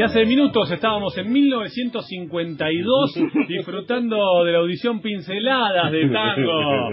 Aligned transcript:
Y 0.00 0.02
hace 0.02 0.24
minutos 0.24 0.70
estábamos 0.70 1.14
en 1.18 1.30
1952 1.30 3.14
disfrutando 3.48 4.44
de 4.44 4.52
la 4.52 4.60
audición 4.60 5.02
Pinceladas 5.02 5.92
de 5.92 6.08
Tango. 6.08 6.88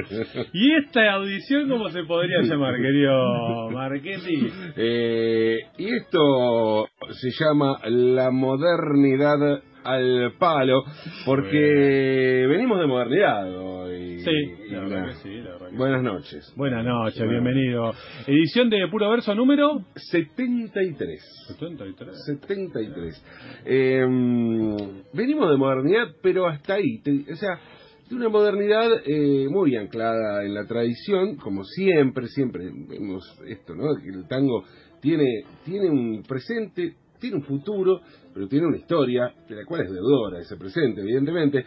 ¿Y 0.52 0.74
esta 0.76 1.14
audición 1.14 1.70
cómo 1.70 1.88
se 1.88 2.04
podría 2.04 2.42
llamar, 2.42 2.76
querido 2.76 3.70
Marchetti? 3.70 4.50
Eh, 4.76 5.58
y 5.78 5.86
esto 5.86 6.90
se 7.12 7.30
llama 7.32 7.78
La 7.86 8.30
modernidad 8.30 9.62
al 9.86 10.34
palo, 10.38 10.84
porque 11.26 12.46
venimos 12.50 12.78
de 12.78 12.88
modernidad 12.88 13.58
hoy. 13.58 14.20
Sí, 14.20 14.70
la 14.70 14.82
verdad 14.82 15.06
que 15.06 15.14
sí, 15.14 15.37
Buenas 15.78 16.02
noches. 16.02 16.52
Buenas 16.56 16.84
noches, 16.84 17.22
bienvenido. 17.30 17.92
Edición 18.26 18.70
de 18.70 18.88
Puro 18.90 19.10
Verso 19.12 19.36
número 19.36 19.84
73. 19.96 21.22
73. 21.50 22.26
73. 22.26 23.26
Eh, 23.66 24.06
venimos 25.14 25.50
de 25.52 25.58
modernidad, 25.58 26.08
pero 26.22 26.48
hasta 26.48 26.76
ahí. 26.76 27.00
Te- 27.04 27.32
o 27.32 27.36
sea, 27.36 27.60
de 28.10 28.16
una 28.16 28.30
modernidad 28.30 28.90
eh, 29.06 29.48
muy 29.50 29.76
anclada 29.76 30.44
en 30.44 30.54
la 30.54 30.66
tradición, 30.66 31.36
como 31.36 31.64
siempre, 31.64 32.28
siempre 32.28 32.66
vemos 32.88 33.24
esto, 33.48 33.76
¿no? 33.76 33.84
Que 34.02 34.10
el 34.10 34.28
tango 34.28 34.64
tiene, 35.00 35.44
tiene 35.64 35.90
un 35.90 36.24
presente, 36.24 36.96
tiene 37.20 37.36
un 37.38 37.44
futuro, 37.44 38.02
pero 38.34 38.48
tiene 38.48 38.66
una 38.68 38.78
historia, 38.78 39.32
de 39.48 39.56
la 39.56 39.66
cual 39.66 39.82
es 39.82 39.92
deudora 39.92 40.40
ese 40.40 40.58
presente, 40.58 41.02
evidentemente. 41.02 41.64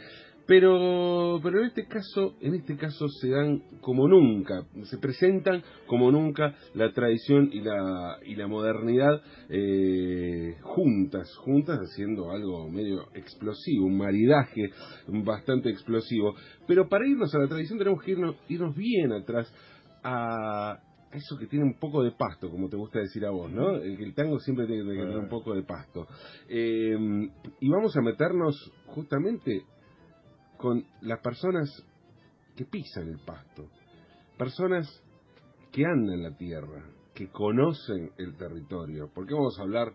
Pero, 0.50 1.38
pero 1.44 1.60
en 1.60 1.66
este 1.66 1.86
caso, 1.86 2.34
en 2.40 2.56
este 2.56 2.76
caso 2.76 3.06
se 3.06 3.30
dan 3.30 3.62
como 3.80 4.08
nunca, 4.08 4.66
se 4.82 4.98
presentan 4.98 5.62
como 5.86 6.10
nunca 6.10 6.56
la 6.74 6.92
tradición 6.92 7.50
y 7.52 7.60
la, 7.60 8.16
y 8.26 8.34
la 8.34 8.48
modernidad 8.48 9.22
eh, 9.48 10.56
juntas, 10.60 11.32
juntas 11.36 11.78
haciendo 11.78 12.32
algo 12.32 12.68
medio 12.68 13.02
explosivo, 13.14 13.86
un 13.86 13.96
maridaje 13.96 14.72
bastante 15.24 15.70
explosivo. 15.70 16.34
Pero 16.66 16.88
para 16.88 17.06
irnos 17.06 17.32
a 17.32 17.38
la 17.38 17.46
tradición 17.46 17.78
tenemos 17.78 18.02
que 18.02 18.10
irnos, 18.10 18.34
irnos 18.48 18.74
bien 18.74 19.12
atrás 19.12 19.54
a 20.02 20.80
eso 21.12 21.38
que 21.38 21.46
tiene 21.46 21.64
un 21.64 21.78
poco 21.78 22.02
de 22.02 22.10
pasto, 22.10 22.50
como 22.50 22.68
te 22.68 22.76
gusta 22.76 22.98
decir 22.98 23.24
a 23.24 23.30
vos, 23.30 23.52
¿no? 23.52 23.76
El, 23.76 24.12
tango 24.16 24.40
siempre 24.40 24.66
tiene 24.66 24.82
que 24.82 24.98
tener 24.98 25.16
un 25.16 25.28
poco 25.28 25.54
de 25.54 25.62
pasto. 25.62 26.08
Eh, 26.48 26.96
y 27.60 27.68
vamos 27.68 27.96
a 27.96 28.02
meternos 28.02 28.56
justamente 28.86 29.62
con 30.60 30.84
las 31.00 31.20
personas 31.20 31.70
que 32.54 32.66
pisan 32.66 33.08
el 33.08 33.18
pasto, 33.20 33.66
personas 34.36 34.86
que 35.72 35.86
andan 35.86 36.22
la 36.22 36.36
tierra, 36.36 36.84
que 37.14 37.30
conocen 37.30 38.12
el 38.18 38.36
territorio, 38.36 39.10
porque 39.14 39.32
vamos 39.32 39.58
a 39.58 39.62
hablar 39.62 39.92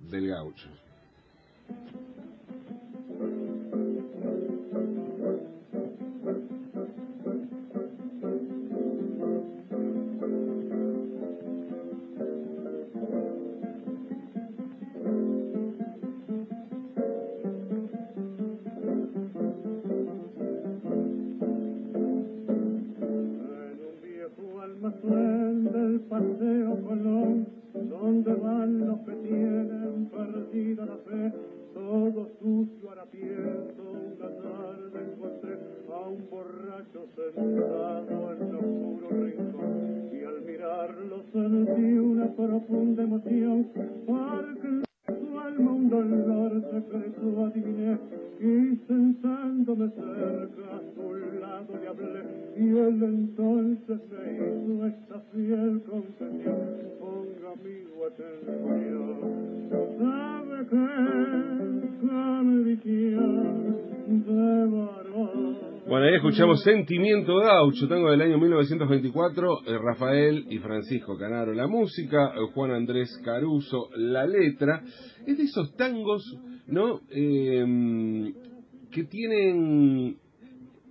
del 0.00 0.28
gaucho. 0.28 0.68
Paseo 26.08 26.80
Colón, 26.82 27.46
donde 27.74 28.34
van 28.34 28.86
los 28.86 29.00
que 29.00 29.12
tienen 29.12 30.08
perdida 30.10 30.86
la 30.86 30.96
fe, 30.96 31.32
todo 31.74 32.28
sucio 32.40 32.90
harapiento, 32.90 33.82
una 33.82 34.28
tarde 34.28 35.12
encontré 35.12 35.58
a 35.92 36.08
un 36.08 36.30
borracho 36.30 37.06
sentado 37.14 38.32
en 38.32 38.42
un 38.42 38.54
oscuro 38.56 39.08
rincón, 39.24 40.10
y 40.12 40.24
al 40.24 40.42
mirarlo 40.42 41.22
sentí 41.32 41.98
una 41.98 42.28
profunda 42.34 43.02
emoción, 43.02 43.66
porque 44.06 44.82
su 45.06 45.38
alma 45.38 45.72
un 45.72 45.90
dolor 45.90 46.62
secreto 46.72 47.44
adiviné, 47.44 47.98
y 48.40 48.76
sentándome 48.86 49.90
cerca 49.90 50.76
a 50.76 50.80
su 50.94 51.12
lado 51.40 51.78
le 51.78 51.88
hablé, 51.88 52.22
y 52.56 52.68
él 52.68 53.02
entonces 53.02 54.00
me 54.10 54.32
hizo 54.34 54.86
esta 54.86 55.20
fiel 55.30 55.82
confesión, 55.82 56.58
ponga 56.98 57.52
amigo 57.52 58.06
atención, 58.06 59.18
sabe 59.98 60.66
que 60.68 61.20
religión 62.42 63.76
de 64.26 64.66
varón. 64.66 65.70
Bueno, 65.86 66.06
ahí 66.06 66.14
escuchamos 66.14 66.62
Sentimiento 66.62 67.36
Gaucho, 67.38 67.88
tango 67.88 68.10
del 68.10 68.22
año 68.22 68.38
1924, 68.38 69.66
eh, 69.66 69.76
Rafael 69.76 70.46
y 70.48 70.58
Francisco 70.58 71.18
Canaro 71.18 71.52
la 71.52 71.66
música, 71.66 72.32
eh, 72.34 72.52
Juan 72.54 72.70
Andrés 72.70 73.20
Caruso 73.24 73.88
la 73.96 74.26
letra. 74.26 74.82
Es 75.26 75.36
de 75.36 75.42
esos 75.42 75.74
tangos, 75.76 76.22
¿no? 76.70 77.00
Eh, 77.10 78.32
que 78.90 79.04
tienen 79.04 80.16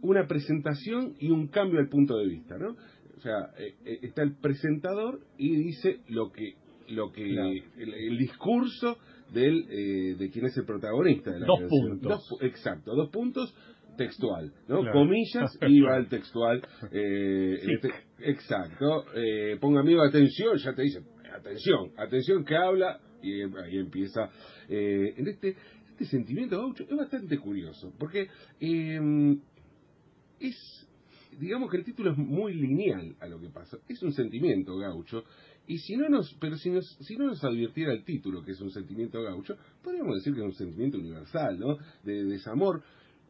una 0.01 0.27
presentación 0.27 1.15
y 1.19 1.29
un 1.31 1.47
cambio 1.47 1.79
al 1.79 1.89
punto 1.89 2.17
de 2.17 2.27
vista, 2.27 2.57
¿no? 2.57 2.75
O 3.17 3.21
sea, 3.21 3.49
eh, 3.57 3.73
eh, 3.85 3.99
está 4.03 4.21
el 4.23 4.35
presentador 4.37 5.19
y 5.37 5.55
dice 5.55 5.99
lo 6.09 6.31
que 6.31 6.53
lo 6.89 7.11
que 7.11 7.23
Claro. 7.29 7.49
el, 7.77 7.93
el 7.93 8.17
discurso 8.17 8.97
del 9.33 9.65
eh, 9.69 10.15
de 10.17 10.29
quién 10.31 10.45
es 10.45 10.57
el 10.57 10.65
protagonista 10.65 11.31
de 11.31 11.39
la 11.41 11.45
Dos 11.45 11.59
canción. 11.59 11.89
puntos. 11.99 12.09
Dos 12.29 12.41
exacto, 12.41 12.95
dos 12.95 13.09
puntos 13.11 13.53
textual, 13.97 14.53
¿no? 14.69 14.79
Claro. 14.79 14.93
Comillas 14.93 15.57
y 15.67 15.81
va 15.81 15.97
el 15.97 16.07
textual. 16.07 16.61
eh, 16.91 17.57
Sí. 17.63 17.71
este- 17.73 17.93
exacto. 18.31 19.03
Eh, 19.13 19.57
ponga 19.59 19.81
amigo 19.81 20.01
atención, 20.01 20.55
ya 20.57 20.73
te 20.73 20.81
dice 20.83 20.99
atención, 21.37 21.91
atención 21.97 22.43
que 22.45 22.55
habla 22.55 22.99
y 23.21 23.41
eh, 23.41 23.47
ahí 23.65 23.77
empieza. 23.77 24.29
Eh, 24.69 25.13
en 25.17 25.27
este 25.27 25.55
este 25.91 26.05
sentimiento 26.05 26.57
gaucho 26.57 26.83
es 26.83 26.95
bastante 26.95 27.37
curioso 27.37 27.93
porque 27.99 28.27
eh, 28.61 29.37
es 30.39 30.87
digamos 31.39 31.69
que 31.69 31.77
el 31.77 31.83
título 31.83 32.11
es 32.11 32.17
muy 32.17 32.53
lineal 32.53 33.15
a 33.19 33.27
lo 33.27 33.39
que 33.39 33.49
pasa. 33.49 33.77
Es 33.87 34.01
un 34.01 34.11
sentimiento 34.13 34.75
gaucho. 34.77 35.23
Y 35.67 35.77
si 35.77 35.95
no 35.95 36.09
nos, 36.09 36.35
pero 36.41 36.57
si, 36.57 36.69
nos, 36.71 36.85
si 37.01 37.15
no 37.15 37.27
nos 37.27 37.43
advirtiera 37.43 37.93
el 37.93 38.03
título 38.03 38.43
que 38.43 38.51
es 38.53 38.61
un 38.61 38.71
sentimiento 38.71 39.21
gaucho, 39.21 39.55
podríamos 39.83 40.15
decir 40.15 40.33
que 40.33 40.39
es 40.39 40.45
un 40.45 40.53
sentimiento 40.53 40.97
universal, 40.97 41.59
¿no? 41.59 41.77
De 42.03 42.25
desamor. 42.25 42.81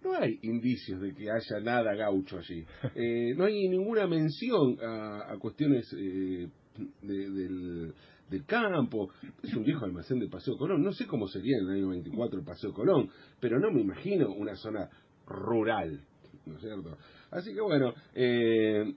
No 0.04 0.14
hay 0.14 0.40
indicios 0.44 1.02
de 1.02 1.14
que 1.14 1.30
haya 1.30 1.60
nada 1.62 1.94
gaucho 1.94 2.38
allí. 2.40 2.64
Eh, 2.96 3.34
no 3.36 3.44
hay 3.46 3.68
ninguna 3.68 4.08
mención 4.08 4.78
a, 4.82 5.36
cuestiones 5.38 5.94
eh, 5.98 6.48
de- 7.02 7.30
del, 7.30 7.94
del 8.30 8.46
campo. 8.46 9.10
Es 9.44 9.54
un 9.56 9.64
viejo 9.64 9.86
almacén 9.86 10.20
de 10.20 10.28
Paseo 10.28 10.58
Colón. 10.58 10.84
No 10.84 10.92
sé 10.94 11.06
cómo 11.08 11.28
sería 11.28 11.58
en 11.58 11.66
el 11.66 11.76
año 11.76 11.90
24 11.90 12.40
el 12.40 12.46
Paseo 12.46 12.74
Colón, 12.74 13.10
pero 13.40 13.60
no 13.60 13.72
me 13.72 13.82
imagino 13.82 14.32
una 14.32 14.56
zona 14.56 14.90
rural, 15.26 16.02
¿no 16.46 16.56
es 16.56 16.62
cierto? 16.62 16.98
Así 17.32 17.54
que 17.54 17.62
bueno, 17.62 17.94
eh, 18.14 18.94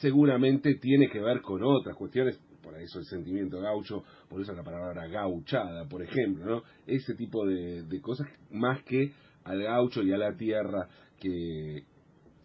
seguramente 0.00 0.74
tiene 0.76 1.08
que 1.08 1.20
ver 1.20 1.40
con 1.42 1.62
otras 1.62 1.96
cuestiones, 1.96 2.38
por 2.62 2.78
eso 2.80 2.98
el 2.98 3.04
sentimiento 3.04 3.60
gaucho, 3.60 4.02
por 4.28 4.40
eso 4.40 4.52
la 4.52 4.62
palabra 4.62 5.06
gauchada, 5.06 5.86
por 5.88 6.02
ejemplo, 6.02 6.44
¿no? 6.44 6.62
Ese 6.86 7.14
tipo 7.14 7.46
de, 7.46 7.82
de 7.82 8.00
cosas 8.00 8.26
más 8.50 8.82
que 8.84 9.12
al 9.44 9.62
gaucho 9.62 10.02
y 10.02 10.12
a 10.12 10.18
la 10.18 10.34
tierra 10.36 10.88
que 11.20 11.84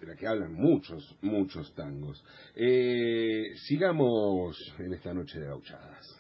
de 0.02 0.08
la 0.08 0.16
que 0.16 0.28
hablan 0.28 0.54
muchos, 0.54 1.16
muchos 1.22 1.74
tangos. 1.76 2.24
Eh, 2.56 3.54
sigamos 3.68 4.58
en 4.80 4.94
esta 4.94 5.14
noche 5.14 5.40
de 5.40 5.46
gauchadas. 5.46 6.18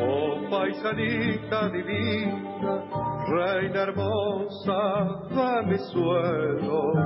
Oh, 0.00 0.50
paisanita 0.50 1.70
divina 1.70 2.87
reina 3.30 3.82
hermosa 3.82 4.82
de 5.30 5.66
mis 5.66 5.82
suelos, 5.88 6.96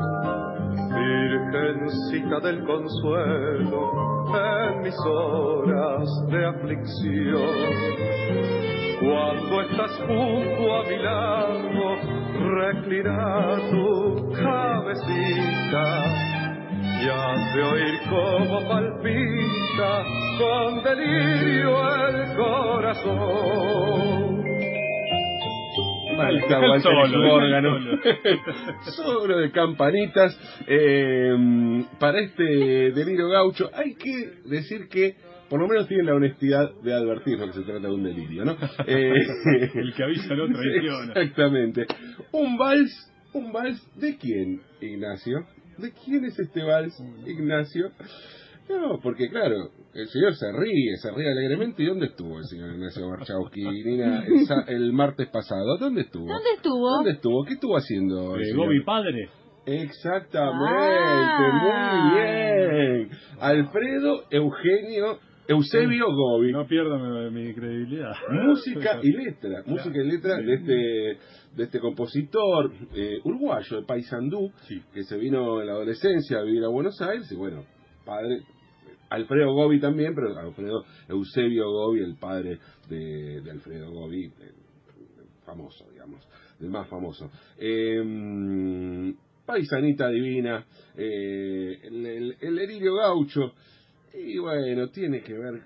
virgencita 0.95 2.41
del 2.41 2.65
consuelo 2.65 3.81
en 4.35 4.81
mis 4.83 4.99
horas 5.07 6.09
de 6.31 6.47
aflicción. 6.47 7.49
Cuando 9.01 9.63
estás 9.63 9.91
junto 10.07 10.75
a 10.75 10.85
mi 10.85 10.97
lado, 11.03 11.97
reclina 12.57 13.59
tu 13.71 14.31
cabecita 14.33 15.87
y 17.03 17.09
has 17.09 17.55
de 17.55 17.63
oír 17.63 17.95
cómo 18.09 18.69
palpita 18.69 20.05
con 20.39 20.83
delirio 20.85 21.73
el 22.07 22.37
corazón. 22.37 24.32
Walter 26.25 26.83
solo, 26.83 27.41
el 27.41 28.01
Solo 28.95 29.39
de 29.41 29.51
campanitas. 29.51 30.39
eh, 30.67 31.85
para 31.99 32.21
este 32.21 32.43
delirio 32.93 33.29
gaucho, 33.29 33.71
hay 33.75 33.95
que 33.95 34.33
decir 34.47 34.89
que 34.89 35.17
por 35.49 35.61
lo 35.61 35.69
menos 35.69 35.87
tienen 35.87 36.07
la 36.07 36.15
honestidad 36.15 36.71
de 36.83 36.95
advertirnos 36.95 37.49
que 37.51 37.59
se 37.59 37.63
trata 37.65 37.87
de 37.87 37.93
un 37.93 38.03
delirio, 38.05 38.45
¿no? 38.45 38.57
Eh, 38.87 39.13
El 39.75 39.93
que 39.95 40.03
avisa 40.05 40.35
no 40.35 40.47
traiciona. 40.53 41.13
Exactamente. 41.13 41.87
Un 42.33 42.57
vals, 42.57 43.11
un 43.35 43.53
vals 43.53 43.81
de 44.01 44.17
quién, 44.17 44.63
Ignacio? 44.81 45.47
¿De 45.79 45.93
quién 46.05 46.25
es 46.25 46.39
este 46.39 46.63
vals, 46.63 46.95
Ignacio? 47.27 47.91
No, 48.69 48.99
porque 49.03 49.29
claro, 49.29 49.71
el 49.95 50.09
señor 50.09 50.35
se 50.35 50.51
ríe, 50.53 50.97
se 50.97 51.11
ríe 51.13 51.31
alegremente. 51.31 51.83
¿Y 51.83 51.87
dónde 51.87 52.07
estuvo 52.07 52.39
el 52.39 52.45
señor 52.45 52.71
Ignacio 52.75 53.09
Marchowski, 53.09 53.63
Nina, 53.63 54.25
el, 54.69 54.93
martes 54.93 55.29
pasado? 55.29 55.77
¿Dónde 55.79 56.03
estuvo? 56.03 56.27
¿Dónde 56.27 56.51
estuvo? 56.57 56.91
¿Dónde 56.91 57.11
estuvo? 57.13 57.45
¿Qué 57.45 57.55
estuvo 57.55 57.77
haciendo? 57.77 58.37
el 58.37 58.55
mi 58.69 58.81
padre. 58.83 59.29
Exactamente, 59.67 60.73
Ah. 60.75 62.11
muy 62.13 62.21
bien. 62.21 63.11
Alfredo 63.41 64.25
Eugenio 64.31 65.19
Eusebio 65.49 66.07
Gobi. 66.07 66.53
No 66.53 66.67
pierda 66.67 66.97
mi, 66.99 67.31
mi 67.31 67.55
credibilidad. 67.55 68.13
Música 68.31 68.99
y 69.03 69.13
letra, 69.13 69.63
música 69.67 69.99
y 69.99 70.05
letra 70.11 70.37
de 70.37 70.55
este 70.55 71.19
de 71.57 71.65
este 71.65 71.81
compositor 71.81 72.73
eh, 72.95 73.19
uruguayo 73.25 73.81
de 73.81 73.87
Paysandú 73.87 74.51
Sí. 74.67 74.81
que 74.95 75.03
se 75.03 75.19
vino 75.19 75.61
en 75.61 75.67
la 75.67 75.75
adolescencia 75.75 76.39
a 76.39 76.43
vivir 76.43 76.65
a 76.65 76.69
Buenos 76.69 77.01
Aires 77.03 77.31
y 77.31 77.37
bueno, 77.37 77.65
padre 78.05 78.43
Alfredo 79.13 79.53
Gobi 79.53 79.79
también, 79.79 80.15
pero 80.15 80.37
Alfredo 80.39 80.85
Eusebio 81.09 81.71
Gobi, 81.71 82.01
el 82.01 82.17
padre 82.17 82.59
de, 82.89 83.43
Alfredo 83.51 83.91
Gobi, 83.91 84.25
eh, 84.25 84.31
famoso, 85.45 85.87
digamos, 85.91 86.27
el 86.61 86.71
más 86.71 86.89
famoso. 86.89 87.31
Eh, 87.59 89.15
paisanita 89.45 90.09
divina, 90.09 90.67
eh, 90.97 91.79
el, 91.83 92.37
el, 92.41 92.59
Eririo 92.59 92.95
Gaucho, 92.95 93.53
y 94.15 94.39
bueno, 94.39 94.89
tiene 94.89 95.23
que 95.23 95.35
ver... 95.35 95.61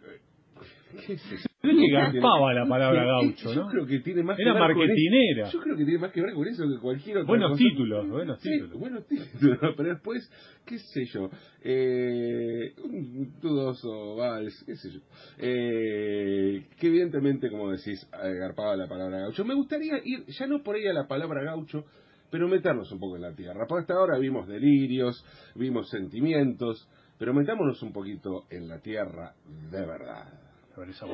¿Qué 1.06 1.18
sé? 1.18 1.45
Creo 1.72 2.10
que 2.12 2.18
garpaba 2.20 2.54
la 2.54 2.66
palabra 2.66 3.04
gaucho, 3.04 3.52
Yo 3.54 3.62
¿no? 3.64 3.68
creo 3.70 3.86
que 3.86 4.00
tiene 4.00 4.22
más 4.22 4.38
Era 4.38 4.52
que 4.54 4.58
marketinera. 4.60 5.50
Yo 5.50 5.60
creo 5.60 5.76
que 5.76 5.84
tiene 5.84 5.98
más 6.00 6.12
que 6.12 6.20
ver 6.22 6.32
con 6.34 6.46
eso 6.48 6.64
que 6.68 6.78
cualquier 6.80 7.18
otra 7.18 7.28
Buenos 7.28 7.50
cosa. 7.52 7.58
títulos, 7.64 8.08
buenos 8.08 8.40
Sí, 8.40 8.50
títulos. 8.50 8.78
buenos 8.80 9.06
títulos, 9.06 9.58
pero 9.76 9.88
después, 9.90 10.30
qué 10.64 10.78
sé 10.78 11.04
yo, 11.06 11.30
eh, 11.62 12.72
un 12.84 13.32
dudoso 13.40 14.16
vals, 14.16 14.62
qué 14.66 14.74
sé 14.76 14.90
yo, 14.92 15.00
eh, 15.38 16.66
que 16.78 16.86
evidentemente, 16.86 17.50
como 17.50 17.70
decís, 17.70 18.08
agarpaba 18.12 18.76
la 18.76 18.86
palabra 18.88 19.18
gaucho. 19.20 19.44
Me 19.44 19.54
gustaría 19.54 19.98
ir, 20.04 20.24
ya 20.26 20.46
no 20.46 20.62
por 20.62 20.76
ahí 20.76 20.86
a 20.86 20.92
la 20.92 21.06
palabra 21.06 21.42
gaucho, 21.44 21.84
pero 22.30 22.48
meternos 22.48 22.90
un 22.92 22.98
poco 22.98 23.16
en 23.16 23.22
la 23.22 23.34
tierra. 23.34 23.66
Por 23.68 23.80
hasta 23.80 23.94
ahora 23.94 24.18
vimos 24.18 24.46
delirios, 24.48 25.24
vimos 25.54 25.88
sentimientos, 25.90 26.88
pero 27.18 27.32
metámonos 27.32 27.82
un 27.82 27.92
poquito 27.92 28.44
en 28.50 28.68
la 28.68 28.80
tierra 28.80 29.34
de 29.70 29.86
verdad. 29.86 30.45
A 30.76 30.80
ver 30.80 30.90
esa. 30.90 31.06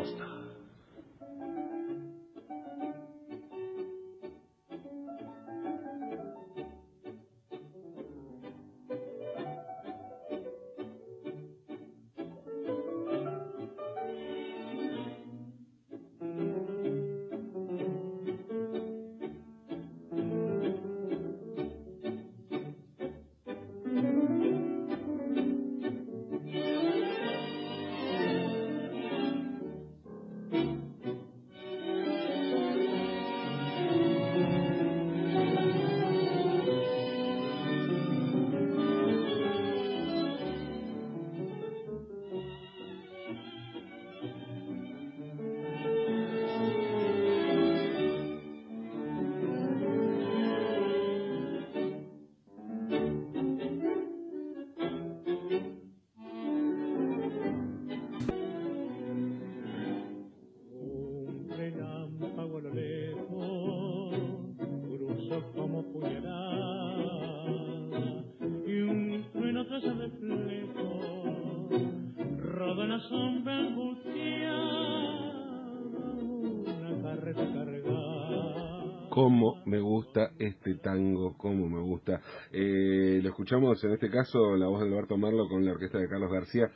Gusta 80.02 80.32
este 80.38 80.74
tango, 80.76 81.36
cómo 81.36 81.68
me 81.68 81.80
gusta. 81.80 82.20
Eh, 82.50 83.20
lo 83.22 83.28
escuchamos 83.28 83.82
en 83.84 83.92
este 83.92 84.10
caso, 84.10 84.56
la 84.56 84.66
voz 84.66 84.80
de 84.80 84.88
Alberto 84.88 85.16
Marlo 85.16 85.48
con 85.48 85.64
la 85.64 85.72
orquesta 85.72 85.98
de 85.98 86.08
Carlos 86.08 86.30
García, 86.30 86.68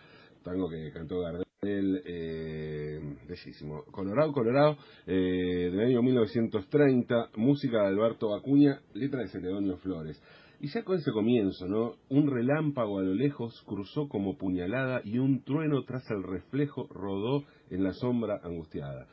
tango 0.45 0.69
que 0.69 0.93
cantó 0.93 1.21
Gardel, 1.21 2.03
eh, 2.05 3.01
bellísimo. 3.29 3.83
Colorado, 3.91 4.33
Colorado, 4.33 4.77
eh, 5.07 5.71
del 5.73 5.81
año 5.81 6.03
1930, 6.03 7.31
música 7.37 7.81
de 7.83 7.89
Alberto 7.89 8.33
Acuña, 8.33 8.81
letra 8.95 9.21
de 9.21 9.29
Celedonio 9.29 9.77
Flores. 9.79 10.23
Y 10.61 10.69
ya 10.69 10.85
con 10.85 10.97
ese 10.97 11.11
comienzo, 11.11 11.67
¿no? 11.67 11.97
Un 12.09 12.31
relámpago 12.31 13.01
a 13.01 13.03
lo 13.03 13.13
lejos 13.13 13.61
cruzó 13.67 14.09
como 14.09 14.39
puñalada 14.39 15.03
y 15.05 15.19
un 15.19 15.43
trueno 15.43 15.83
tras 15.85 16.09
el 16.11 16.23
reflejo 16.23 16.87
rodó 16.91 17.45
en 17.71 17.83
la 17.83 17.93
sombra 17.93 18.41
angustiada. 18.43 19.07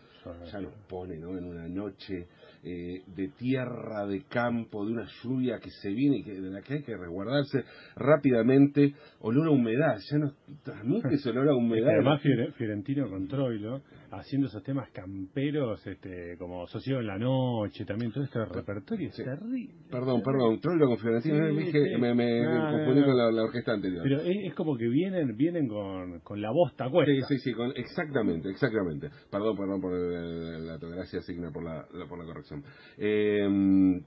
Ya 0.52 0.62
nos 0.62 0.74
pone, 0.88 1.18
¿no? 1.18 1.38
En 1.38 1.44
una 1.44 1.68
noche 1.68 2.28
eh, 2.66 3.02
de 3.16 3.28
tierra, 3.38 4.06
de 4.08 4.24
campo, 4.30 4.86
de 4.86 4.94
una 4.94 5.08
lluvia 5.24 5.60
que 5.60 5.70
se 5.70 5.90
viene 5.90 6.18
y 6.20 6.24
que, 6.24 6.34
de 6.40 6.50
la 6.50 6.62
que 6.62 6.76
hay 6.76 6.84
que 6.84 6.96
resguardarse 6.96 7.64
rápidamente. 7.96 8.94
Olor 9.22 9.48
a 9.48 9.52
humedad, 9.52 9.98
ya 10.12 10.18
nos 10.18 10.34
transmite 10.64 11.14
ese 11.16 11.30
olor 11.30 11.50
a 11.50 11.52
Es 11.52 11.58
que 11.58 11.64
humedad. 11.64 11.90
además 11.94 12.22
Fiore- 12.22 12.52
Fiorentino 12.54 13.10
con 13.10 13.28
Troilo, 13.28 13.82
haciendo 14.20 14.48
esos 14.48 14.64
temas 14.64 14.90
camperos, 14.92 15.86
este, 15.88 16.38
como 16.38 16.68
Socio 16.68 17.00
en 17.00 17.08
la 17.08 17.18
Noche, 17.18 17.84
también 17.86 18.12
todo 18.12 18.24
este 18.24 18.44
repertorio 18.46 19.10
es 19.10 19.16
Sí. 19.16 19.24
terrible. 19.24 19.74
Perdón, 19.90 20.22
perdón, 20.24 20.60
Troilo 20.60 20.88
con 20.88 20.98
Fiorentino, 20.98 21.36
Sí, 21.48 21.54
me, 21.54 21.72
sí. 21.72 21.80
me, 22.00 22.14
me 22.14 22.46
confundí 22.72 23.00
no. 23.02 23.06
con 23.08 23.18
la, 23.18 23.32
la 23.32 23.44
orquesta 23.44 23.74
anterior. 23.74 24.04
Pero 24.04 24.22
es, 24.22 24.38
es 24.48 24.54
como 24.54 24.78
que 24.78 24.88
vienen 24.88 25.36
vienen 25.36 25.68
con, 25.68 26.20
con 26.20 26.42
la 26.42 26.52
bosta 26.52 26.90
cuesta. 26.90 27.12
Sí, 27.28 27.38
sí, 27.38 27.44
sí, 27.50 27.54
con- 27.54 27.74
exactamente, 27.76 28.50
exactamente. 28.50 29.10
Perdón, 29.32 29.58
perdón 29.58 29.82
por 29.82 29.94
el- 29.94 30.66
la 30.66 30.74
autogracia 30.74 31.22
signa 31.22 31.52
por 31.52 31.64
la, 31.64 31.86
la- 31.94 32.06
por 32.08 32.20
la 32.20 32.26
corrección. 32.26 32.64
Eh, 32.98 34.02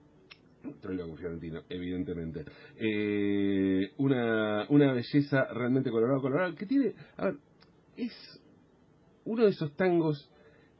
Troilo 0.80 1.06
con 1.08 1.16
Fiorentino, 1.16 1.60
evidentemente. 1.68 2.44
Eh, 2.76 3.90
una, 3.98 4.66
una 4.68 4.92
belleza 4.92 5.44
realmente 5.52 5.90
colorado, 5.90 6.20
colorado, 6.20 6.54
que 6.54 6.66
tiene, 6.66 6.92
a 7.16 7.26
ver, 7.26 7.34
es 7.96 8.12
uno 9.26 9.44
de 9.44 9.50
esos 9.50 9.76
tangos 9.76 10.30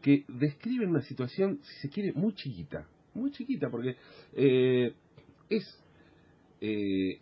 que 0.01 0.25
describen 0.29 0.91
una 0.91 1.03
situación, 1.03 1.61
si 1.63 1.81
se 1.81 1.91
quiere, 1.91 2.13
muy 2.13 2.33
chiquita, 2.35 2.89
muy 3.15 3.31
chiquita, 3.33 3.69
porque 3.71 3.97
eh, 4.33 4.95
es, 5.49 5.85
eh, 6.61 7.21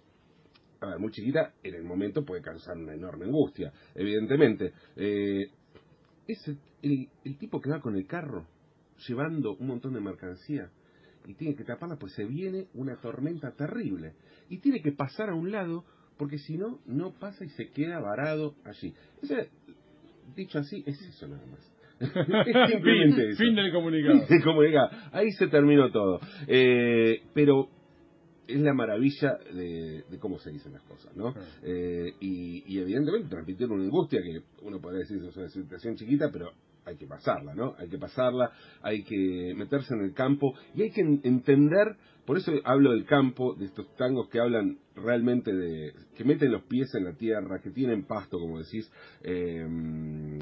a 0.81 0.87
ver, 0.87 0.99
muy 0.99 1.11
chiquita, 1.11 1.55
en 1.63 1.75
el 1.75 1.83
momento 1.83 2.25
puede 2.25 2.43
causar 2.43 2.77
una 2.77 2.95
enorme 2.95 3.25
angustia, 3.25 3.73
evidentemente. 3.95 4.73
Eh, 4.97 5.51
es 6.27 6.51
el, 6.83 7.09
tipo 7.39 7.61
que 7.61 7.71
va 7.71 7.81
con 7.81 7.97
el 7.97 8.07
carro, 8.07 8.47
llevando 9.09 9.57
un 9.57 9.67
montón 9.67 9.95
de 9.95 10.01
mercancía 10.01 10.71
y 11.27 11.35
tiene 11.35 11.55
que 11.55 11.65
taparla, 11.65 11.97
pues 11.97 12.13
se 12.13 12.25
viene 12.25 12.69
una 12.75 12.97
tormenta 12.97 13.53
terrible. 13.53 14.15
Y 14.51 14.59
tiene 14.59 14.83
que 14.83 14.93
pasar 14.93 15.31
a 15.31 15.35
un 15.35 15.51
lado, 15.51 15.85
porque 16.19 16.39
si 16.39 16.59
no, 16.59 16.81
no 16.87 17.13
pasa 17.13 17.45
y 17.45 17.49
se 17.51 17.71
queda 17.71 17.99
varado 17.99 18.55
allí. 18.65 18.95
Ese, 19.23 19.49
dicho 20.35 20.59
así, 20.59 20.83
es 20.87 21.01
eso 21.01 21.29
nada 21.29 21.45
más. 21.47 21.73
es 22.01 22.71
simplemente 22.71 23.17
fin, 23.17 23.31
eso. 23.31 23.43
fin 23.43 23.55
del 23.55 23.73
comunicado. 23.73 24.19
Fin 24.27 24.37
del 24.37 24.45
comunicado. 24.45 24.91
Ahí 25.13 25.31
se 25.33 25.47
terminó 25.49 25.91
todo. 25.91 26.21
Eh, 26.47 27.23
pero 27.35 27.69
es 28.47 28.61
la 28.61 28.75
maravilla 28.75 29.39
de, 29.53 30.05
de 30.11 30.19
cómo 30.19 30.39
se 30.39 30.51
dicen 30.51 30.73
las 30.73 30.83
cosas, 30.83 31.17
¿no? 31.17 31.35
Eh, 31.63 32.13
y, 32.21 32.63
y 32.67 32.79
evidentemente 32.79 33.29
transmitir 33.29 33.71
una 33.71 33.85
angustia 33.85 34.21
que 34.23 34.43
uno 34.63 34.81
podría 34.81 35.01
decir 35.01 35.23
es 35.25 35.37
una 35.37 35.49
situación 35.49 35.97
chiquita, 35.97 36.31
pero 36.33 36.51
hay 36.87 36.97
que 36.97 37.07
pasarla, 37.07 37.55
¿no? 37.55 37.75
Hay 37.79 37.89
que 37.89 37.99
pasarla, 37.99 38.51
hay 38.83 39.03
que 39.05 39.55
meterse 39.57 39.95
en 39.95 40.03
el 40.03 40.13
campo 40.15 40.55
y 40.75 40.83
hay 40.83 40.91
que 40.91 41.01
en- 41.01 41.21
entender, 41.25 41.97
por 42.27 42.37
eso 42.39 42.53
hablo 42.65 42.93
del 42.93 43.07
campo, 43.07 43.55
de 43.55 43.67
estos 43.67 43.95
tangos 43.97 44.29
que 44.29 44.41
hablan 44.41 44.79
realmente 44.95 45.53
de, 45.53 45.93
que 46.17 46.25
meten 46.25 46.53
los 46.53 46.63
pies 46.65 46.95
en 46.95 47.05
la 47.05 47.15
tierra, 47.15 47.61
que 47.63 47.71
tienen 47.71 48.05
pasto, 48.05 48.39
como 48.39 48.59
decís, 48.59 48.91
eh, 49.23 50.41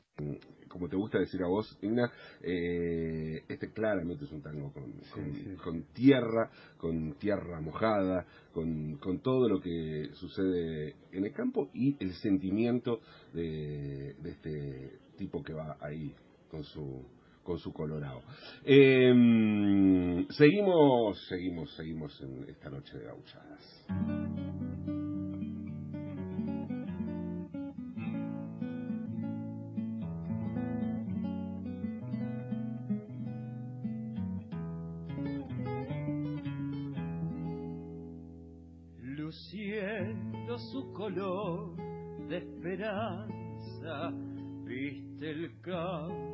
como 0.68 0.88
te 0.88 0.96
gusta 0.96 1.18
decir 1.18 1.42
a 1.42 1.49
vos, 1.49 1.78
Igna, 1.82 2.11
eh, 2.42 3.42
este 3.49 3.70
claramente 3.72 4.25
es 4.25 4.32
un 4.32 4.40
tango 4.42 4.72
con, 4.72 4.90
con- 5.12 5.34
sí. 5.34 5.54
con 5.62 5.82
tierra, 5.92 6.50
con 6.78 7.12
tierra 7.18 7.61
mojada, 7.61 8.26
con, 8.52 8.96
con 8.96 9.20
todo 9.20 9.49
lo 9.50 9.61
que 9.61 10.08
sucede 10.14 10.96
en 11.12 11.26
el 11.26 11.32
campo 11.32 11.68
y 11.75 11.96
el 12.02 12.12
sentimiento 12.14 13.00
de, 13.34 14.14
de 14.22 14.30
este 14.30 14.99
tipo 15.18 15.42
que 15.42 15.52
va 15.52 15.76
ahí 15.80 16.14
con 16.52 16.62
su 16.64 17.04
con 17.42 17.59
su 17.59 17.73
colorado. 17.73 18.23
Eh, 18.64 20.25
seguimos, 20.30 21.26
seguimos, 21.28 21.75
seguimos 21.75 22.21
en 22.21 22.44
esta 22.49 22.71
noche 22.71 22.99
de 22.99 23.04
gauchadas. 23.06 23.85
luciendo 39.32 40.59
su 40.59 40.92
color 40.92 41.75
de 42.28 42.37
esperanza, 42.37 44.11
viste 44.64 45.30
el 45.30 45.61
campo, 45.61 46.31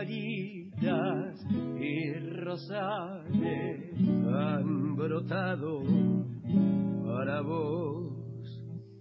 margaritas 0.00 1.46
y 1.78 2.12
rosales 2.40 3.92
han 4.32 4.96
brotado 4.96 5.82
para 7.04 7.42
vos, 7.42 8.12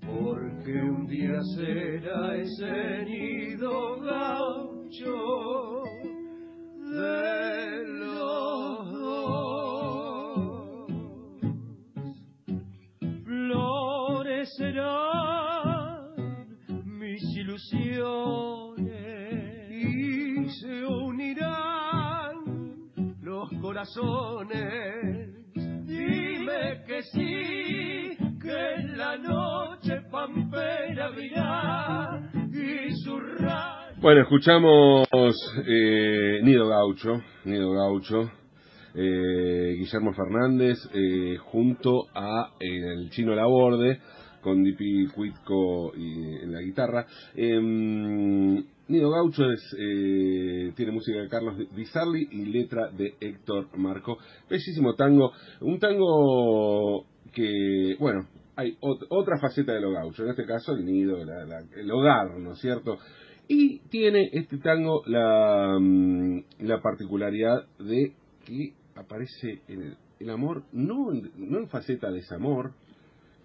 porque 0.01 0.73
un 0.73 1.07
día 1.07 1.39
será 1.55 2.35
ese 2.35 3.05
nido 3.05 4.01
gaucho 4.01 5.83
de 6.91 7.48
corazones. 23.79 25.29
Dime 25.85 26.83
que 26.85 27.01
sí, 27.03 28.17
que 28.41 28.75
en 28.75 28.97
la 28.97 29.17
noche 29.17 30.01
pampera 30.11 31.09
virá 31.11 32.29
y 32.51 32.93
su 33.03 33.19
Bueno, 34.01 34.21
escuchamos 34.21 35.07
eh, 35.65 36.39
Nido 36.43 36.67
Gaucho, 36.67 37.21
Nido 37.45 37.71
Gaucho, 37.71 38.29
eh, 38.95 39.75
Guillermo 39.77 40.13
Fernández, 40.13 40.77
eh, 40.93 41.37
junto 41.37 42.07
a 42.13 42.51
eh, 42.59 42.93
el 42.93 43.09
chino 43.11 43.33
Laborde, 43.33 43.99
con 44.41 44.63
Dipi 44.63 45.07
Cuitco 45.07 45.93
y, 45.95 46.43
en 46.43 46.51
la 46.51 46.61
guitarra. 46.61 47.05
Nido 48.89 49.11
Gaucho 49.11 49.43
es, 49.51 49.61
eh, 49.79 50.73
tiene 50.75 50.91
música 50.91 51.19
de 51.19 51.29
Carlos 51.29 51.55
Di 51.75 51.85
Sarli 51.85 52.27
y 52.31 52.45
letra 52.45 52.89
de 52.89 53.13
Héctor 53.21 53.67
Marco. 53.77 54.17
Bellísimo 54.49 54.95
tango, 54.95 55.31
un 55.61 55.79
tango 55.79 57.05
que, 57.31 57.95
bueno, 57.99 58.27
hay 58.55 58.75
ot- 58.81 59.05
otra 59.09 59.37
faceta 59.39 59.73
de 59.73 59.81
lo 59.81 59.91
gaucho, 59.91 60.23
en 60.23 60.31
este 60.31 60.43
caso 60.45 60.73
el 60.73 60.85
nido, 60.85 61.23
la- 61.23 61.45
la- 61.45 61.63
el 61.77 61.91
hogar, 61.91 62.35
¿no 62.39 62.53
es 62.53 62.59
cierto? 62.59 62.97
Y 63.47 63.77
tiene 63.89 64.27
este 64.33 64.57
tango 64.57 65.03
la, 65.05 65.77
mm, 65.79 66.39
la 66.61 66.81
particularidad 66.81 67.67
de 67.77 68.13
que 68.45 68.73
aparece 68.95 69.61
el, 69.67 69.95
el 70.19 70.29
amor 70.31 70.63
no 70.73 71.11
no 71.37 71.59
en 71.59 71.67
faceta 71.69 72.07
de 72.09 72.15
desamor, 72.15 72.73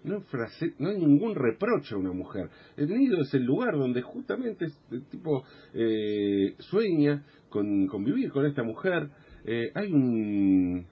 no, 0.05 0.21
frase- 0.21 0.73
no 0.79 0.89
hay 0.89 0.97
ningún 0.99 1.35
reproche 1.35 1.95
a 1.95 1.97
una 1.97 2.13
mujer. 2.13 2.49
El 2.77 2.89
nido 2.89 3.21
es 3.21 3.33
el 3.33 3.43
lugar 3.43 3.73
donde 3.73 4.01
justamente 4.01 4.65
este 4.65 4.99
tipo 5.11 5.43
eh, 5.73 6.55
sueña 6.59 7.23
con, 7.49 7.87
con 7.87 8.03
vivir 8.03 8.31
con 8.31 8.45
esta 8.45 8.63
mujer. 8.63 9.09
Eh, 9.45 9.71
hay 9.75 9.91
un, 9.91 10.85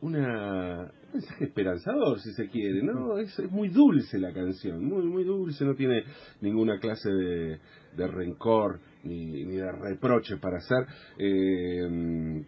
una, 0.00 0.80
un 0.82 1.12
mensaje 1.12 1.44
esperanzador, 1.44 2.18
si 2.20 2.32
se 2.32 2.48
quiere, 2.48 2.82
¿no? 2.82 3.18
Es, 3.18 3.38
es 3.38 3.50
muy 3.50 3.68
dulce 3.68 4.18
la 4.18 4.32
canción, 4.32 4.84
muy, 4.84 5.04
muy 5.04 5.24
dulce, 5.24 5.64
no 5.64 5.74
tiene 5.74 6.02
ninguna 6.40 6.78
clase 6.78 7.08
de, 7.10 7.58
de 7.96 8.06
rencor 8.06 8.80
ni, 9.04 9.44
ni 9.44 9.56
de 9.56 9.70
reproche 9.70 10.36
para 10.38 10.58
hacer. 10.58 10.86
Eh, 11.18 11.84
un, 11.86 12.46